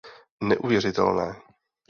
[0.41, 1.35] Neuvěřitelné.